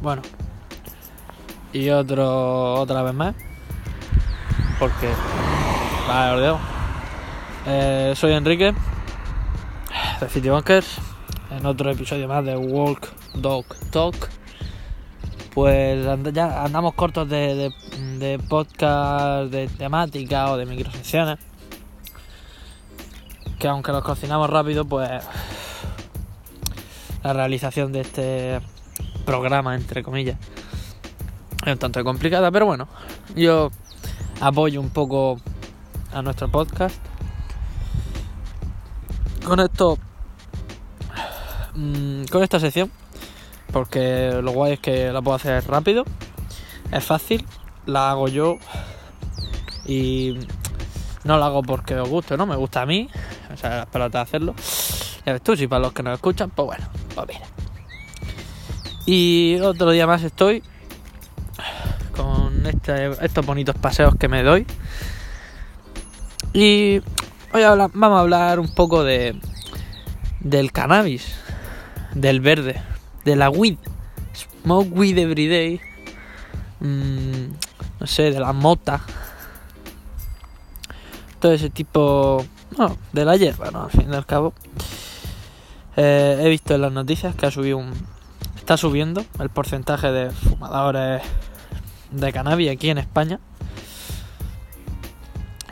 Bueno. 0.00 0.22
Y 1.72 1.90
otro, 1.90 2.74
otra 2.74 3.02
vez 3.02 3.14
más. 3.14 3.34
Porque... 4.78 5.10
Vale, 6.08 6.34
os 6.34 6.40
digo. 6.42 6.58
Eh, 7.66 8.14
soy 8.16 8.32
Enrique, 8.32 8.74
de 10.20 10.28
City 10.30 10.48
Bunkers, 10.48 10.96
en 11.50 11.66
otro 11.66 11.90
episodio 11.90 12.26
más 12.26 12.44
de 12.44 12.56
Walk 12.56 13.08
Dog 13.34 13.66
Talk. 13.90 14.30
Pues 15.52 16.06
ya 16.32 16.64
andamos 16.64 16.94
cortos 16.94 17.28
de 17.28 18.40
podcast, 18.48 19.50
de 19.52 19.68
temática 19.68 20.50
o 20.50 20.56
de 20.56 20.64
microsecciones. 20.64 21.38
Que 23.58 23.68
aunque 23.68 23.92
los 23.92 24.02
cocinamos 24.02 24.48
rápido, 24.48 24.86
pues 24.86 25.10
la 27.22 27.32
realización 27.34 27.92
de 27.92 28.00
este 28.00 28.60
programa, 29.30 29.76
entre 29.76 30.02
comillas, 30.02 30.36
es 31.64 31.72
un 31.72 31.78
tanto 31.78 32.02
complicada, 32.02 32.50
pero 32.50 32.66
bueno, 32.66 32.88
yo 33.36 33.70
apoyo 34.40 34.80
un 34.80 34.90
poco 34.90 35.40
a 36.12 36.20
nuestro 36.20 36.50
podcast. 36.50 36.96
Con 39.44 39.60
esto, 39.60 39.98
mm, 41.76 42.24
con 42.24 42.42
esta 42.42 42.58
sección, 42.58 42.90
porque 43.72 44.40
lo 44.42 44.50
guay 44.50 44.72
es 44.72 44.80
que 44.80 45.12
la 45.12 45.22
puedo 45.22 45.36
hacer 45.36 45.64
rápido, 45.68 46.04
es 46.90 47.04
fácil, 47.04 47.46
la 47.86 48.10
hago 48.10 48.26
yo 48.26 48.58
y 49.86 50.38
no 51.22 51.38
la 51.38 51.46
hago 51.46 51.62
porque 51.62 51.94
os 51.94 52.08
guste, 52.08 52.36
¿no? 52.36 52.46
Me 52.46 52.56
gusta 52.56 52.82
a 52.82 52.86
mí, 52.86 53.08
o 53.54 53.56
sea, 53.56 53.76
las 53.76 53.86
pelotas 53.86 54.26
hacerlo. 54.26 54.56
Ya 55.24 55.34
ves 55.34 55.42
tú, 55.42 55.56
si 55.56 55.68
para 55.68 55.82
los 55.82 55.92
que 55.92 56.02
nos 56.02 56.14
escuchan, 56.14 56.50
pues 56.50 56.66
bueno, 56.66 56.88
pues 57.14 57.28
mira. 57.28 57.59
Y 59.12 59.58
otro 59.62 59.90
día 59.90 60.06
más 60.06 60.22
estoy 60.22 60.62
con 62.14 62.64
este- 62.64 63.10
estos 63.24 63.44
bonitos 63.44 63.74
paseos 63.74 64.14
que 64.14 64.28
me 64.28 64.44
doy. 64.44 64.64
Y 66.52 67.02
hoy 67.52 67.62
vamos 67.64 68.18
a 68.18 68.20
hablar 68.20 68.60
un 68.60 68.72
poco 68.72 69.02
de 69.02 69.34
del 70.38 70.70
cannabis, 70.70 71.34
del 72.14 72.40
verde, 72.40 72.80
de 73.24 73.34
la 73.34 73.50
weed, 73.50 73.78
smoke 74.62 74.92
weed 74.92 75.18
every 75.18 75.48
day, 75.48 75.80
mm, 76.78 77.46
no 77.98 78.06
sé, 78.06 78.30
de 78.30 78.38
la 78.38 78.52
mota, 78.52 79.00
todo 81.40 81.52
ese 81.52 81.68
tipo, 81.68 82.46
de 83.12 83.24
la 83.24 83.36
hierba, 83.36 83.72
¿no? 83.72 83.82
Al 83.82 83.90
fin 83.90 84.06
y 84.08 84.14
al 84.14 84.24
cabo. 84.24 84.54
Eh, 85.96 86.42
he 86.42 86.48
visto 86.48 86.76
en 86.76 86.82
las 86.82 86.92
noticias 86.92 87.34
que 87.34 87.46
ha 87.46 87.50
subido 87.50 87.76
un, 87.76 87.92
está 88.70 88.76
subiendo 88.76 89.24
el 89.40 89.50
porcentaje 89.50 90.12
de 90.12 90.30
fumadores 90.30 91.20
de 92.12 92.32
cannabis 92.32 92.70
aquí 92.70 92.88
en 92.88 92.98
España. 92.98 93.40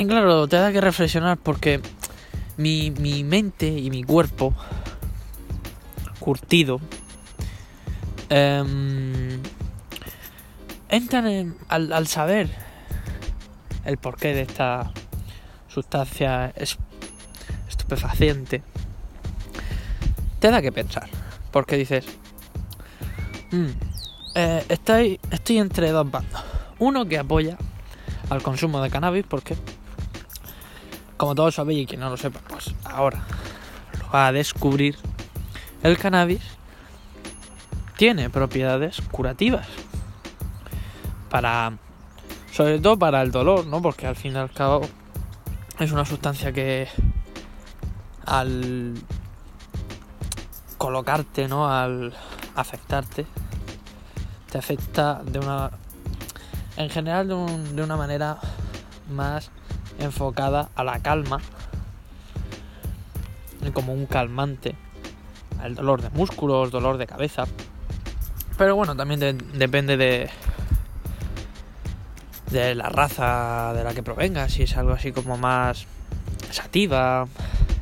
Y 0.01 0.05
claro, 0.09 0.49
te 0.49 0.57
da 0.57 0.73
que 0.73 0.81
reflexionar 0.81 1.39
porque 1.39 1.81
mi, 2.57 2.91
mi 2.91 3.23
mente 3.23 3.69
y 3.69 3.89
mi 3.91 4.03
cuerpo 4.03 4.53
curtido 6.19 6.81
em, 8.31 9.41
entran 10.89 11.29
en- 11.29 11.57
al, 11.69 11.93
al 11.93 12.09
saber 12.09 12.51
el 13.85 13.97
porqué 13.99 14.35
de 14.35 14.41
esta 14.43 14.91
sustancia 15.69 16.53
es- 16.57 16.79
estupefaciente 17.69 18.65
te 20.41 20.51
da 20.51 20.61
que 20.61 20.73
pensar 20.73 21.09
porque 21.53 21.77
dices 21.77 22.05
"Mm, 23.51 23.67
eh, 24.35 24.65
estoy, 24.69 25.21
estoy 25.31 25.59
entre 25.59 25.91
dos 25.91 26.11
bandos 26.11 26.43
uno 26.79 27.07
que 27.07 27.19
apoya 27.19 27.57
al 28.31 28.43
consumo 28.43 28.81
de 28.81 28.91
cannabis 28.91 29.25
porque 29.29 29.57
como 31.17 31.35
todos 31.35 31.57
sabéis 31.57 31.83
y 31.83 31.87
quien 31.87 32.01
no 32.01 32.11
lo 32.11 32.17
sepa, 32.17 32.41
pues 32.49 32.75
ahora 32.85 33.25
lo 34.01 34.11
va 34.11 34.29
a 34.29 34.33
descubrir. 34.33 34.97
El 35.83 35.99
cannabis 35.99 36.41
tiene 37.97 38.31
propiedades 38.31 39.01
curativas. 39.11 39.67
Para. 41.29 41.77
Sobre 42.53 42.79
todo 42.79 42.99
para 42.99 43.23
el 43.23 43.31
dolor, 43.31 43.67
¿no? 43.67 43.83
Porque 43.83 44.07
al 44.07 44.17
fin 44.17 44.33
y 44.35 44.37
al 44.37 44.51
cabo 44.51 44.81
es 45.79 45.93
una 45.93 46.05
sustancia 46.05 46.53
que 46.53 46.89
al 48.25 48.95
colocarte, 50.79 51.49
¿no? 51.49 51.69
Al 51.69 52.15
afectarte, 52.61 53.27
te 54.51 54.59
afecta 54.59 55.23
de 55.25 55.39
una. 55.39 55.71
En 56.77 56.91
general, 56.91 57.29
de, 57.29 57.35
un- 57.35 57.77
de 57.77 57.83
una 57.83 57.97
manera 57.97 58.39
más 59.11 59.51
enfocada 59.99 60.69
a 60.77 60.85
la 60.85 61.01
calma, 61.01 61.41
como 63.75 63.93
un 63.93 64.07
calmante, 64.07 64.75
al 65.61 65.75
dolor 65.75 66.01
de 66.03 66.11
músculos, 66.11 66.71
dolor 66.71 66.97
de 66.99 67.07
cabeza. 67.07 67.45
Pero 68.57 68.77
bueno, 68.77 68.97
también 68.97 69.21
de- 69.21 69.33
depende 69.35 69.97
de 69.97 70.31
de 72.51 72.75
la 72.75 72.89
raza 72.89 73.75
de 73.75 73.85
la 73.85 73.93
que 73.93 74.03
provenga, 74.03 74.49
si 74.49 74.63
es 74.63 74.75
algo 74.79 74.93
así 74.93 75.13
como 75.13 75.37
más 75.37 75.87
sativa, 76.51 77.27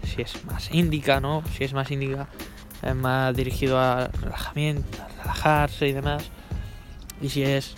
si 0.04 0.22
es 0.22 0.44
más 0.44 0.72
índica, 0.72 1.20
¿no? 1.20 1.44
Si 1.56 1.62
es 1.62 1.72
más 1.72 1.88
índica, 1.92 2.26
es 2.82 2.94
más 2.94 3.34
dirigido 3.36 3.78
a 3.78 4.08
relajamiento, 4.08 5.02
a 5.02 5.08
relajarse 5.22 5.88
y 5.88 5.92
demás. 5.92 6.24
Y 7.20 7.28
si 7.28 7.42
es 7.42 7.74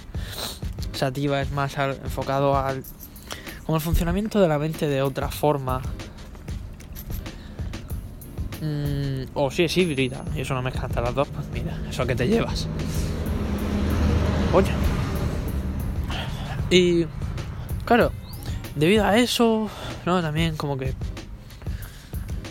sativa, 0.92 1.40
es 1.40 1.50
más 1.52 1.76
enfocado 1.78 2.56
al 2.56 2.82
como 3.68 3.76
el 3.76 3.82
funcionamiento 3.82 4.40
de 4.40 4.48
la 4.48 4.58
mente 4.58 4.88
de 4.88 5.02
otra 5.02 5.28
forma. 5.28 5.82
Mm, 8.62 9.24
o 9.34 9.50
si 9.50 9.64
es 9.64 9.76
híbrida 9.76 10.24
y 10.34 10.40
eso 10.40 10.54
no 10.54 10.62
mezcla 10.62 10.86
entre 10.86 11.02
las 11.02 11.14
dos, 11.14 11.28
pues 11.28 11.46
mira, 11.52 11.78
eso 11.88 12.06
que 12.06 12.16
te 12.16 12.26
llevas. 12.26 12.66
Oye. 14.54 14.70
Y 16.70 17.06
claro, 17.84 18.10
debido 18.74 19.04
a 19.04 19.18
eso, 19.18 19.68
¿no? 20.06 20.22
También 20.22 20.56
como 20.56 20.78
que 20.78 20.94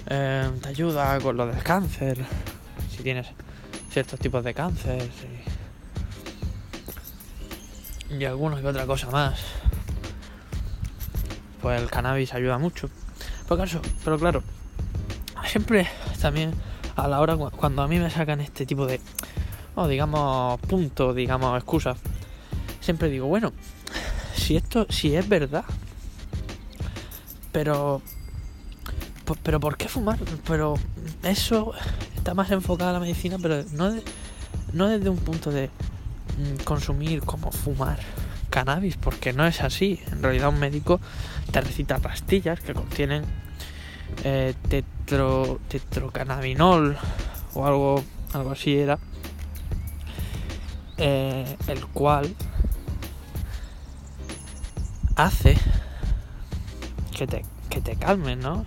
eh, 0.09 0.49
te 0.61 0.69
ayuda 0.69 1.19
con 1.19 1.37
lo 1.37 1.47
del 1.47 1.61
cáncer. 1.63 2.17
Si 2.95 3.03
tienes 3.03 3.27
ciertos 3.91 4.19
tipos 4.19 4.43
de 4.43 4.53
cáncer. 4.53 5.09
Y, 8.09 8.15
y 8.15 8.25
alguna 8.25 8.55
otra 8.67 8.85
cosa 8.85 9.09
más 9.11 9.39
pues 11.61 11.81
el 11.81 11.89
cannabis 11.89 12.33
ayuda 12.33 12.57
mucho. 12.57 12.89
Pero 13.47 13.57
claro, 13.57 13.81
pero 14.03 14.19
claro, 14.19 14.43
siempre 15.45 15.87
también 16.21 16.53
a 16.95 17.07
la 17.07 17.19
hora 17.19 17.35
cu- 17.35 17.51
cuando 17.51 17.81
a 17.81 17.87
mí 17.87 17.97
me 17.99 18.09
sacan 18.09 18.41
este 18.41 18.65
tipo 18.65 18.85
de, 18.85 19.01
o 19.75 19.87
digamos, 19.87 20.59
puntos, 20.61 21.15
digamos, 21.15 21.57
excusas, 21.57 21.97
siempre 22.79 23.09
digo, 23.09 23.27
bueno, 23.27 23.53
si 24.35 24.55
esto, 24.55 24.85
si 24.89 25.15
es 25.15 25.27
verdad, 25.27 25.65
pero, 27.51 28.01
pero 29.35 29.59
¿por 29.59 29.77
qué 29.77 29.87
fumar? 29.87 30.17
Pero 30.47 30.75
eso 31.23 31.73
está 32.15 32.33
más 32.33 32.51
enfocado 32.51 32.91
a 32.91 32.93
la 32.93 32.99
medicina, 32.99 33.37
pero 33.41 33.63
no, 33.73 33.93
no 34.73 34.87
desde 34.87 35.09
un 35.09 35.17
punto 35.17 35.51
de 35.51 35.67
mm, 35.67 36.63
consumir 36.63 37.21
como 37.21 37.51
fumar 37.51 37.99
cannabis, 38.49 38.97
porque 38.97 39.33
no 39.33 39.45
es 39.45 39.61
así. 39.61 39.99
En 40.11 40.23
realidad 40.23 40.49
un 40.49 40.59
médico 40.59 40.99
te 41.51 41.61
recita 41.61 41.99
pastillas 41.99 42.59
que 42.59 42.73
contienen 42.73 43.25
eh, 44.23 44.53
tetro, 44.69 45.59
tetrocannabinol 45.67 46.97
o 47.53 47.65
algo, 47.65 48.03
algo 48.33 48.51
así 48.51 48.77
era, 48.77 48.99
eh, 50.97 51.57
el 51.67 51.85
cual 51.87 52.33
hace 55.15 55.57
que 57.15 57.27
te, 57.27 57.43
que 57.69 57.81
te 57.81 57.95
calmen, 57.95 58.39
¿no? 58.39 58.65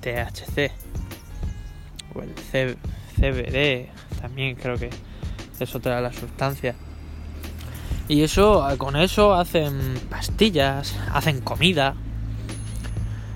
THC 0.00 0.70
o 2.14 2.22
el 2.22 2.34
CBD 2.34 3.88
también 4.20 4.56
creo 4.56 4.76
que 4.76 4.90
es 5.58 5.74
otra 5.74 5.96
de 5.96 6.02
las 6.02 6.16
sustancias. 6.16 6.76
Y 8.08 8.22
eso, 8.22 8.66
con 8.78 8.96
eso 8.96 9.34
hacen 9.34 10.00
pastillas, 10.08 10.96
hacen 11.12 11.40
comida, 11.40 11.94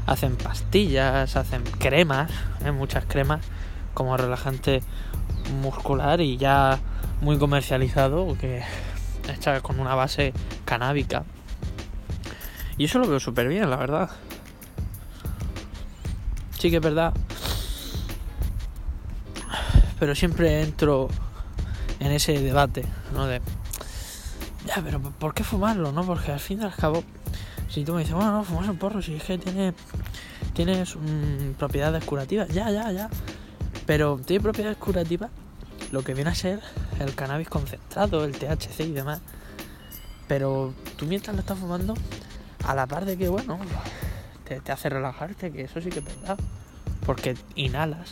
hacen 0.07 0.37
pastillas, 0.37 1.37
hacen 1.37 1.63
cremas, 1.79 2.31
¿eh? 2.65 2.73
muchas 2.73 3.05
cremas 3.05 3.45
como 3.93 4.17
relajante 4.17 4.83
muscular 5.61 6.21
y 6.21 6.39
ya 6.39 6.79
muy 7.21 7.39
comercializado, 7.39 8.37
que 8.39 8.63
hecha 9.33 9.61
con 9.61 9.79
una 9.79 9.95
base 9.95 10.33
canábica. 10.65 11.25
Y 12.79 12.85
eso 12.85 12.99
lo 12.99 13.07
veo 13.07 13.21
súper 13.21 13.49
bien, 13.49 13.69
la 13.69 13.77
verdad. 13.77 14.11
Sí 16.63 16.71
que 16.71 16.77
es 16.77 16.83
verdad. 16.83 17.13
Pero 19.99 20.15
siempre 20.15 20.63
entro 20.63 21.09
en 21.99 22.13
ese 22.13 22.41
debate, 22.41 22.85
¿no? 23.13 23.27
De, 23.27 23.41
ya, 24.65 24.81
pero 24.81 25.01
¿por 25.01 25.35
qué 25.35 25.43
fumarlo, 25.43 25.91
no? 25.91 26.07
Porque 26.07 26.31
al 26.31 26.39
fin 26.39 26.61
y 26.61 26.65
al 26.65 26.73
cabo, 26.73 27.03
si 27.69 27.85
tú 27.85 27.95
me 27.95 28.03
dices, 28.03 28.15
bueno, 28.15 28.31
no, 28.31 28.45
fumas 28.45 28.69
un 28.69 28.77
porro, 28.77 29.03
si 29.03 29.17
es 29.17 29.25
que 29.25 29.39
tiene, 29.39 29.75
tiene 30.55 30.85
mm, 30.85 31.55
propiedades 31.55 32.05
curativas, 32.05 32.49
ya, 32.51 32.71
ya, 32.71 32.93
ya. 32.93 33.11
Pero 33.85 34.21
tiene 34.25 34.41
propiedades 34.41 34.79
curativas 34.79 35.31
lo 35.91 36.05
que 36.05 36.15
viene 36.15 36.31
a 36.31 36.35
ser 36.37 36.61
el 37.01 37.17
cannabis 37.17 37.49
concentrado, 37.49 38.25
el 38.25 38.39
THC 38.39 38.83
y 38.83 38.93
demás. 38.93 39.21
Pero 40.29 40.75
tú 40.95 41.07
mientras 41.07 41.35
lo 41.35 41.41
estás 41.41 41.59
fumando, 41.59 41.95
a 42.65 42.77
la 42.77 42.87
par 42.87 43.05
de 43.05 43.19
que, 43.19 43.29
bueno, 43.29 43.59
te, 44.61 44.73
hace 44.73 44.89
relajarte, 44.89 45.51
que 45.53 45.63
eso 45.63 45.81
sí 45.81 45.91
que 45.91 46.01
es 46.01 46.05
verdad. 46.05 46.39
Porque 47.07 47.37
inhalas 47.57 48.11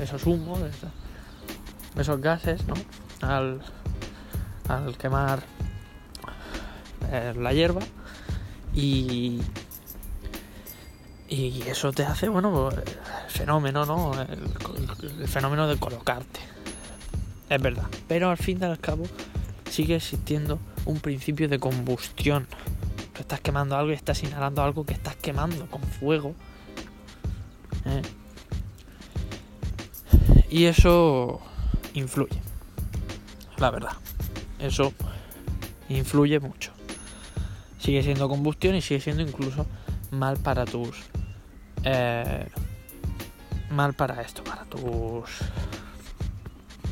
esos 0.00 0.26
humos, 0.26 0.60
esos, 1.96 2.20
gases, 2.20 2.66
¿no? 2.66 2.74
Al, 3.20 3.60
al 4.68 4.96
quemar 4.98 5.42
eh, 7.12 7.32
la 7.36 7.52
hierba 7.52 7.80
y, 8.74 9.40
y 11.28 11.62
eso 11.68 11.92
te 11.92 12.04
hace, 12.04 12.28
bueno, 12.28 12.70
fenómeno, 13.28 13.86
¿no? 13.86 14.12
El, 14.20 15.28
fenómeno 15.28 15.66
de 15.66 15.76
colocarte. 15.76 16.40
Es 17.48 17.60
verdad. 17.60 17.84
Pero 18.08 18.30
al 18.30 18.36
fin 18.36 18.58
y 18.60 18.64
al 18.64 18.78
cabo 18.78 19.04
sigue 19.70 19.96
existiendo 19.96 20.58
un 20.84 21.00
principio 21.00 21.48
de 21.48 21.58
combustión. 21.58 22.46
Estás 23.34 23.42
quemando 23.42 23.76
algo 23.76 23.90
y 23.90 23.94
estás 23.94 24.22
inhalando 24.22 24.62
algo 24.62 24.86
que 24.86 24.92
estás 24.92 25.16
quemando 25.16 25.66
con 25.66 25.82
fuego. 25.82 26.36
¿eh? 27.84 28.00
Y 30.48 30.66
eso 30.66 31.40
influye. 31.94 32.40
La 33.56 33.72
verdad. 33.72 33.94
Eso 34.60 34.92
influye 35.88 36.38
mucho. 36.38 36.70
Sigue 37.80 38.04
siendo 38.04 38.28
combustión 38.28 38.76
y 38.76 38.80
sigue 38.80 39.00
siendo 39.00 39.24
incluso 39.24 39.66
mal 40.12 40.36
para 40.36 40.64
tus 40.64 40.90
eh, 41.82 42.46
mal 43.68 43.94
para 43.94 44.22
esto, 44.22 44.44
para 44.44 44.64
tus 44.66 45.24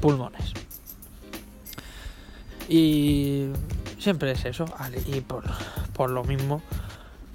pulmones. 0.00 0.54
Y 2.68 3.46
siempre 4.00 4.32
es 4.32 4.44
eso, 4.44 4.64
y 5.06 5.20
por, 5.20 5.44
lo 6.10 6.25
mismo 6.25 6.62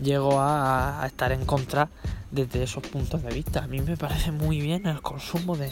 llego 0.02 0.40
a, 0.40 1.04
estar 1.06 1.32
en 1.32 1.46
contra 1.46 1.90
desde 2.32 2.64
esos 2.64 2.84
puntos 2.84 3.24
de 3.24 3.34
vista. 3.34 3.64
A 3.64 3.68
mí 3.68 3.82
me 3.82 3.98
parece 3.98 4.32
muy 4.32 4.62
bien 4.62 4.86
el 4.86 5.02
consumo 5.02 5.56
de 5.56 5.72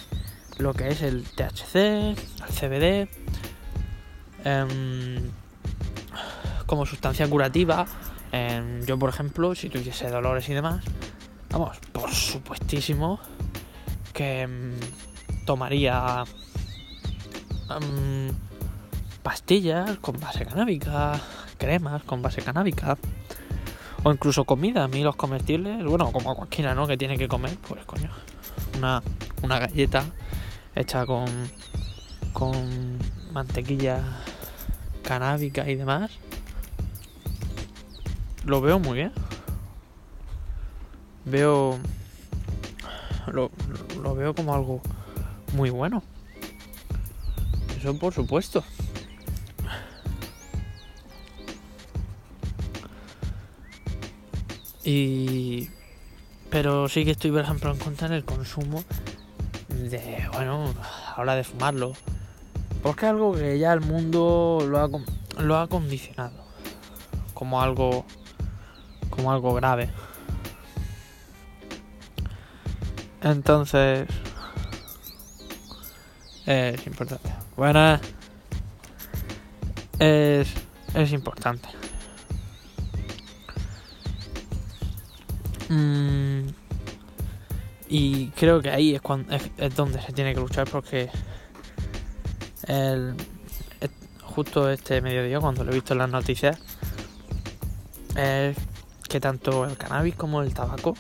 lo 0.57 0.74
que 0.74 0.89
es 0.89 1.01
el 1.01 1.24
THC, 1.24 1.75
el 1.75 2.18
CBD, 2.50 3.09
em, 4.44 5.31
como 6.65 6.86
sustancia 6.86 7.27
curativa. 7.27 7.86
Em, 8.31 8.83
yo, 8.86 8.97
por 8.97 9.09
ejemplo, 9.09 9.53
si 9.56 9.69
tuviese 9.69 10.09
dolores 10.09 10.50
y 10.50 10.53
demás, 10.53 10.83
Vamos, 11.56 11.77
por 11.94 12.12
supuestísimo 12.12 13.18
que 14.12 14.45
mm, 14.45 15.45
tomaría 15.45 16.25
pastillas 19.24 19.97
con 20.00 20.19
base 20.19 20.45
canábica, 20.45 21.18
cremas 21.65 22.03
con 22.03 22.21
base 22.21 22.41
canábica, 22.41 22.97
o 24.03 24.12
incluso 24.12 24.45
comida. 24.45 24.83
A 24.83 24.88
mí 24.88 25.03
los 25.03 25.15
comestibles, 25.15 25.83
bueno, 25.83 26.12
como 26.12 26.35
cualquiera, 26.35 26.75
¿no? 26.75 26.88
Que 26.88 26.97
tiene 26.97 27.17
que 27.17 27.27
comer, 27.27 27.57
pues 27.67 27.83
coño, 27.85 28.09
una, 28.77 29.01
una 29.41 29.59
galleta 29.59 30.06
hecha 30.75 31.06
con, 31.06 31.25
con 32.33 32.97
mantequilla 33.31 34.01
canábica 35.03 35.69
y 35.69 35.75
demás. 35.75 36.12
Lo 38.45 38.61
veo 38.61 38.79
muy 38.79 38.97
bien 38.97 39.11
veo 41.25 41.79
lo, 43.27 43.50
veo 44.15 44.33
como 44.33 44.53
algo 44.53 44.81
muy 45.53 45.69
bueno. 45.71 46.03
Eso 47.77 47.97
por 47.97 48.13
supuesto. 48.13 48.63
Y 54.85 55.69
pero 56.49 56.87
sí 56.87 57.03
que 57.03 57.11
estoy 57.11 57.31
por 57.31 57.41
ejemplo 57.41 57.71
en 57.71 57.79
contra 57.79 58.07
del 58.07 58.23
consumo 58.23 58.83
de 59.67 60.29
bueno, 60.31 60.73
habla 61.15 61.35
de 61.35 61.43
fumarlo. 61.43 61.93
Porque 62.83 63.07
es 63.07 63.11
algo 63.11 63.33
que 63.33 63.57
ya 63.57 63.73
el 63.73 63.81
mundo 63.81 64.63
lo 64.67 64.79
ha, 64.79 64.89
lo 65.41 65.57
ha 65.57 65.67
condicionado 65.67 66.45
como 67.33 67.61
algo 67.61 68.05
como 69.09 69.31
algo 69.31 69.53
grave. 69.53 69.89
Entonces, 73.21 74.07
es 76.45 76.85
importante. 76.85 77.33
Buenas. 77.57 78.01
Es, 79.97 80.47
es 80.93 81.11
importante. 81.11 81.67
Mm, 85.69 86.47
y 87.88 88.27
creo 88.29 88.62
que 88.62 88.69
ahí 88.69 88.95
es, 88.95 89.01
cuando, 89.01 89.35
es, 89.35 89.75
donde 89.75 90.01
se 90.01 90.12
tiene 90.13 90.33
que 90.33 90.39
luchar 90.39 90.67
porque 90.69 91.09
justo 94.21 94.69
este 94.69 95.01
mediodía, 95.01 95.39
cuando 95.39 95.63
lo 95.63 95.71
he 95.71 95.75
visto 95.75 95.94
en 95.94 96.00
las 96.00 96.09
noticias, 96.09 96.57
es 98.17 98.57
que 99.07 99.19
tanto 99.19 99.65
el 99.65 99.77
cannabis 99.77 100.15
como 100.15 100.41
el 100.41 100.53
tabaco 100.53 100.95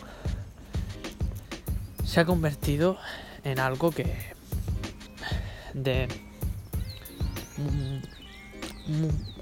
se 2.05 2.19
ha 2.21 2.25
convertido 2.25 2.97
en 3.43 3.59
algo 3.59 3.91
que 3.91 4.33
de 5.73 6.07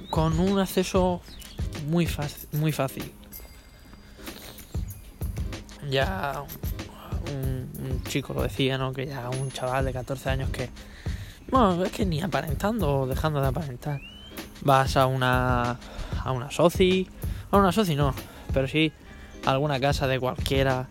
con 0.10 0.40
un 0.40 0.60
acceso 0.60 1.22
muy 1.88 2.06
fácil. 2.06 3.12
Ya 5.90 6.44
un, 7.32 8.02
chico 8.08 8.34
lo 8.34 8.44
decía, 8.44 8.78
¿no? 8.78 8.94
Que 8.94 9.08
ya 9.08 9.30
un 9.30 9.52
chaval 9.52 9.86
de 9.86 9.94
14 9.94 10.30
años 10.30 10.50
que 10.50 10.70
bueno, 11.50 11.84
es 11.84 11.92
que 11.92 12.06
ni 12.06 12.22
aparentando 12.22 13.02
o 13.02 13.08
dejando 13.08 13.42
de 13.42 13.48
aparentar. 13.48 14.02
Vas 14.62 14.98
a 14.98 15.06
una 15.06 15.78
a 16.24 16.32
una 16.32 16.50
soci, 16.52 17.08
a 17.52 17.58
una 17.58 17.72
soci 17.72 17.96
no, 17.96 18.14
pero 18.54 18.68
sí 18.68 18.92
a 19.46 19.52
alguna 19.52 19.80
casa 19.80 20.08
de 20.08 20.20
cualquiera 20.20 20.88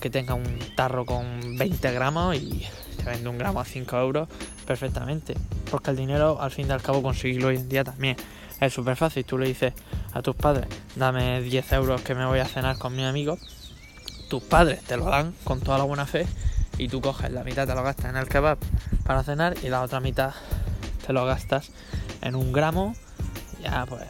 que 0.00 0.10
tenga 0.10 0.34
un 0.34 0.58
tarro 0.76 1.04
con 1.04 1.56
20 1.56 1.92
gramos 1.92 2.36
y 2.36 2.66
te 2.96 3.04
vende 3.04 3.28
un 3.28 3.38
gramo 3.38 3.60
a 3.60 3.64
5 3.64 3.96
euros 3.96 4.28
perfectamente. 4.66 5.34
Porque 5.70 5.90
el 5.90 5.96
dinero, 5.96 6.40
al 6.40 6.50
fin 6.50 6.68
y 6.68 6.70
al 6.70 6.82
cabo, 6.82 7.02
conseguirlo 7.02 7.48
hoy 7.48 7.56
en 7.56 7.68
día 7.68 7.84
también 7.84 8.16
es 8.60 8.72
súper 8.72 8.96
fácil. 8.96 9.24
Tú 9.24 9.38
le 9.38 9.48
dices 9.48 9.72
a 10.12 10.22
tus 10.22 10.34
padres, 10.34 10.66
dame 10.94 11.40
10 11.42 11.72
euros 11.72 12.00
que 12.02 12.14
me 12.14 12.26
voy 12.26 12.38
a 12.38 12.46
cenar 12.46 12.78
con 12.78 12.94
mi 12.94 13.04
amigo. 13.04 13.38
Tus 14.28 14.42
padres 14.42 14.82
te 14.82 14.96
lo 14.96 15.04
dan 15.04 15.34
con 15.44 15.60
toda 15.60 15.78
la 15.78 15.84
buena 15.84 16.06
fe 16.06 16.26
y 16.78 16.88
tú 16.88 17.00
coges 17.00 17.30
la 17.32 17.44
mitad, 17.44 17.66
te 17.66 17.74
lo 17.74 17.82
gastas 17.82 18.06
en 18.06 18.16
el 18.16 18.28
kebab 18.28 18.58
para 19.04 19.22
cenar 19.22 19.54
y 19.62 19.68
la 19.68 19.82
otra 19.82 20.00
mitad 20.00 20.34
te 21.06 21.12
lo 21.12 21.24
gastas 21.24 21.70
en 22.22 22.34
un 22.34 22.52
gramo, 22.52 22.94
ya 23.62 23.86
pues 23.86 24.02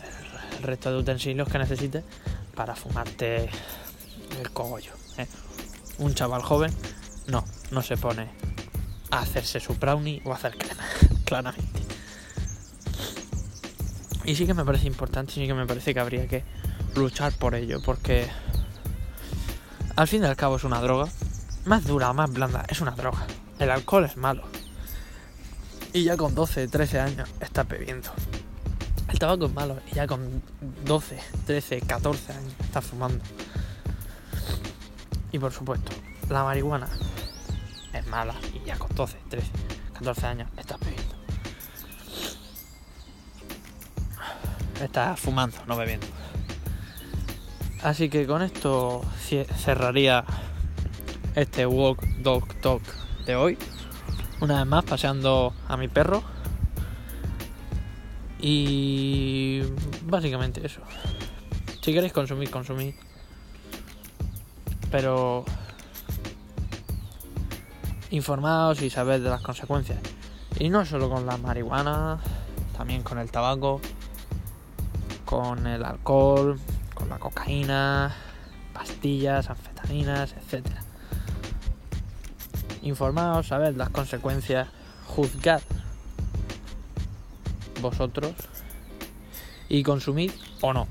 el 0.56 0.62
resto 0.62 0.90
de 0.90 0.98
utensilios 0.98 1.48
que 1.48 1.58
necesites 1.58 2.04
para 2.54 2.74
fumarte 2.74 3.50
el 4.40 4.50
cogollo. 4.52 4.92
¿eh? 5.18 5.26
un 5.98 6.14
chaval 6.14 6.42
joven 6.42 6.72
no, 7.26 7.44
no 7.70 7.82
se 7.82 7.96
pone 7.96 8.28
a 9.10 9.20
hacerse 9.20 9.60
su 9.60 9.74
brownie 9.74 10.20
o 10.24 10.32
a 10.32 10.36
hacer 10.36 10.56
crema, 10.56 10.82
claramente. 11.24 11.82
Y 14.24 14.34
sí 14.34 14.46
que 14.46 14.54
me 14.54 14.64
parece 14.64 14.86
importante, 14.86 15.32
sí 15.32 15.46
que 15.46 15.54
me 15.54 15.66
parece 15.66 15.94
que 15.94 16.00
habría 16.00 16.26
que 16.26 16.42
luchar 16.94 17.32
por 17.32 17.54
ello, 17.54 17.80
porque 17.84 18.28
al 19.96 20.06
fin 20.06 20.22
y 20.22 20.26
al 20.26 20.36
cabo 20.36 20.56
es 20.56 20.64
una 20.64 20.80
droga, 20.80 21.08
más 21.64 21.84
dura, 21.84 22.12
más 22.12 22.30
blanda, 22.30 22.64
es 22.68 22.80
una 22.80 22.90
droga. 22.90 23.26
El 23.58 23.70
alcohol 23.70 24.04
es 24.04 24.16
malo. 24.18 24.42
Y 25.94 26.04
ya 26.04 26.18
con 26.18 26.34
12, 26.34 26.68
13 26.68 27.00
años 27.00 27.28
estás 27.40 27.66
bebiendo. 27.66 28.10
El 29.08 29.18
tabaco 29.18 29.46
es 29.46 29.54
malo 29.54 29.80
y 29.90 29.94
ya 29.94 30.06
con 30.06 30.42
12, 30.84 31.18
13, 31.46 31.80
14 31.80 32.32
años 32.32 32.52
estás 32.60 32.84
fumando. 32.84 33.24
Y 35.32 35.38
por 35.38 35.52
supuesto, 35.52 35.90
la 36.28 36.44
marihuana 36.44 36.88
es 37.94 38.06
mala 38.08 38.34
y 38.52 38.66
ya 38.66 38.76
con 38.76 38.94
12, 38.94 39.16
13, 39.30 39.50
14 39.94 40.26
años 40.26 40.50
estás 40.58 40.78
bebiendo. 40.80 41.16
Estás 44.82 45.18
fumando, 45.18 45.56
no 45.66 45.76
bebiendo. 45.76 46.06
Así 47.82 48.08
que 48.08 48.26
con 48.26 48.42
esto 48.42 49.02
cerraría 49.56 50.24
este 51.34 51.66
Walk 51.66 52.02
Dog 52.18 52.54
Talk 52.60 52.82
de 53.26 53.36
hoy. 53.36 53.58
Una 54.40 54.58
vez 54.58 54.66
más 54.66 54.84
paseando 54.84 55.54
a 55.68 55.76
mi 55.76 55.88
perro 55.88 56.22
Y 58.40 59.62
básicamente 60.04 60.64
eso. 60.64 60.80
Si 61.82 61.92
queréis 61.92 62.12
consumir, 62.12 62.50
consumid. 62.50 62.94
Pero 64.90 65.44
informaos 68.10 68.82
y 68.82 68.90
sabed 68.90 69.22
de 69.22 69.30
las 69.30 69.42
consecuencias. 69.42 69.98
Y 70.58 70.68
no 70.68 70.84
solo 70.84 71.10
con 71.10 71.26
la 71.26 71.36
marihuana, 71.36 72.18
también 72.76 73.02
con 73.02 73.18
el 73.18 73.30
tabaco, 73.30 73.80
con 75.24 75.66
el 75.66 75.84
alcohol, 75.84 76.58
con 76.96 77.08
la 77.10 77.18
cocaína, 77.18 78.12
pastillas, 78.72 79.48
anfetaminas, 79.48 80.32
etc. 80.32 80.66
Informaos, 82.82 83.46
sabed 83.46 83.76
las 83.76 83.90
consecuencias, 83.90 84.66
juzgad 85.06 85.62
vosotros 87.80 88.34
y 89.68 89.84
consumid 89.84 90.32
o 90.62 90.72
no. 90.72 90.88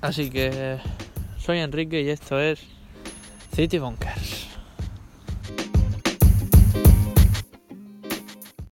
Así 0.00 0.30
que 0.30 0.78
soy 1.38 1.58
Enrique 1.58 2.02
y 2.02 2.10
esto 2.10 2.38
es 2.38 2.60
City 3.54 3.78
Bunkers. 3.78 4.37